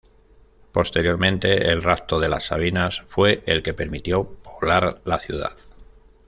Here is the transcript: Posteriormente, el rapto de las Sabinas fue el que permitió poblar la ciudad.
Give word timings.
Posteriormente, 0.71 1.69
el 1.71 1.83
rapto 1.83 2.19
de 2.19 2.27
las 2.27 2.45
Sabinas 2.45 3.03
fue 3.05 3.43
el 3.45 3.61
que 3.61 3.75
permitió 3.75 4.23
poblar 4.41 4.99
la 5.05 5.19
ciudad. 5.19 5.53